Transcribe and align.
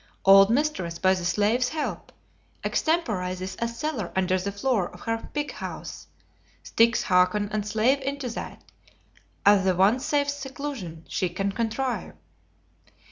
Old 0.25 0.49
mistress, 0.49 0.97
by 0.97 1.13
the 1.13 1.23
slave's 1.23 1.69
help, 1.69 2.11
extemporizes 2.63 3.55
a 3.61 3.67
cellar 3.67 4.11
under 4.15 4.39
the 4.39 4.51
floor 4.51 4.89
of 4.89 5.01
her 5.01 5.29
pig 5.31 5.51
house; 5.51 6.07
sticks 6.63 7.03
Hakon 7.03 7.49
and 7.51 7.67
slave 7.67 8.01
into 8.01 8.27
that, 8.29 8.63
as 9.45 9.63
the 9.63 9.75
one 9.75 9.99
safe 9.99 10.27
seclusion 10.27 11.05
she 11.07 11.29
can 11.29 11.51
contrive. 11.51 12.15